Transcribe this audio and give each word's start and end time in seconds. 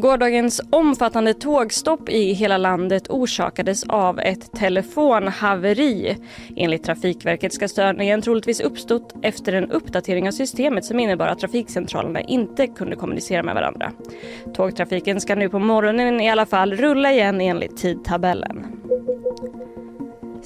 Gårdagens 0.00 0.60
omfattande 0.70 1.34
tågstopp 1.34 2.08
i 2.08 2.32
hela 2.32 2.58
landet 2.58 3.10
orsakades 3.10 3.84
av 3.84 4.20
ett 4.20 4.52
telefonhaveri. 4.52 6.16
Enligt 6.56 6.84
Trafikverket 6.84 7.52
ska 7.52 7.68
störningen 7.68 8.22
troligtvis 8.22 8.60
uppstått 8.60 9.14
efter 9.22 9.52
en 9.52 9.70
uppdatering 9.70 10.28
av 10.28 10.32
systemet 10.32 10.84
som 10.84 11.00
innebar 11.00 11.26
att 11.26 11.38
trafikcentralerna 11.38 12.20
inte 12.20 12.66
kunde 12.66 12.96
kommunicera 12.96 13.42
med 13.42 13.54
varandra. 13.54 13.92
Tågtrafiken 14.54 15.20
ska 15.20 15.34
nu 15.34 15.48
på 15.48 15.58
morgonen 15.58 16.20
i 16.20 16.30
alla 16.30 16.46
fall 16.46 16.74
rulla 16.74 17.12
igen 17.12 17.40
enligt 17.40 17.76
tidtabellen. 17.76 18.66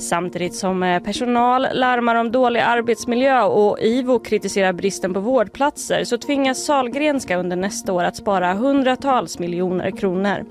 Samtidigt 0.02 0.54
som 0.54 0.82
eh, 0.82 1.02
personal 1.02 1.66
larmar 1.72 2.14
om 2.14 2.32
dålig 2.32 2.60
arbetsmiljö 2.60 3.42
och 3.42 3.80
IVO 3.80 4.18
kritiserar 4.18 4.72
bristen 4.72 5.14
på 5.14 5.20
vårdplatser 5.20 6.04
så 6.04 6.18
tvingas 6.18 6.64
Salgrenska 6.64 7.36
under 7.36 7.56
nästa 7.56 7.92
år 7.92 8.04
att 8.04 8.16
spara 8.16 8.54
hundratals 8.54 9.38
miljoner 9.38 9.90
kronor. 9.90 10.44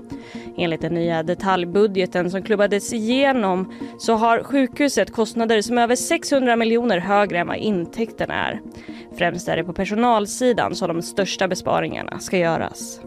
Enligt 0.56 0.80
den 0.80 0.94
nya 0.94 1.22
detaljbudgeten 1.22 2.30
som 2.30 2.42
klubbades 2.42 2.92
igenom 2.92 3.72
så 3.98 4.14
har 4.14 4.42
sjukhuset 4.42 5.12
kostnader 5.12 5.62
som 5.62 5.78
är 5.78 5.82
över 5.82 5.96
600 5.96 6.56
miljoner 6.56 6.98
högre 6.98 7.38
än 7.38 7.46
vad 7.46 7.56
intäkterna 7.56 8.34
är. 8.34 8.60
Främst 9.18 9.48
är 9.48 9.56
det 9.56 9.64
på 9.64 9.72
personalsidan 9.72 10.74
som 10.74 10.88
de 10.88 11.02
största 11.02 11.48
besparingarna 11.48 12.18
ska 12.18 12.38
göras. 12.38 13.00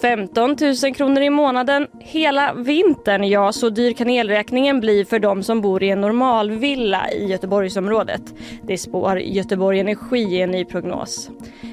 15 0.00 0.56
000 0.82 0.94
kronor 0.94 1.22
i 1.22 1.30
månaden 1.30 1.86
hela 2.00 2.54
vintern. 2.54 3.24
Ja, 3.24 3.52
så 3.52 3.70
dyr 3.70 3.92
kan 3.92 4.10
elräkningen 4.10 4.80
bli 4.80 5.04
för 5.04 5.18
de 5.18 5.42
som 5.42 5.60
bor 5.60 5.82
i 5.82 5.90
en 5.90 6.00
normalvilla 6.00 7.10
i 7.10 7.26
Göteborgsområdet. 7.26 8.22
Det 8.62 8.78
spår 8.78 9.18
Göteborg 9.18 9.80
Energi 9.80 10.18
i 10.18 10.40
en 10.40 10.50
ny 10.50 10.64
prognos. 10.64 11.30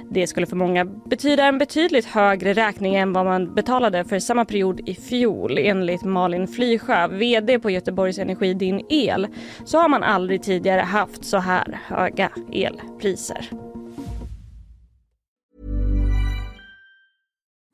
Det 0.09 0.28
skulle 0.28 0.48
för 0.48 0.55
många 0.55 0.86
betyda 0.86 1.45
en 1.45 1.58
betydligt 1.58 2.05
högre 2.05 2.53
räkning 2.53 2.95
än 2.95 3.14
vad 3.14 3.25
man 3.25 3.53
betalade 3.53 4.03
för 4.03 4.20
samma 4.20 4.45
period 4.45 4.89
i 4.89 4.95
fjol. 4.95 5.58
Enligt 5.58 6.03
Malin 6.03 6.48
Flysjö, 6.48 7.08
VD 7.08 7.59
på 7.59 7.70
Göteborgs 7.70 8.20
Energi 8.20 8.53
Din 8.53 8.86
El, 8.89 9.28
så 9.66 9.78
har 9.78 9.89
man 9.89 10.03
aldrig 10.03 10.44
tidigare 10.44 10.81
haft 10.81 11.25
så 11.25 11.38
här 11.38 11.80
höga 11.88 12.30
elpriser. 12.53 13.67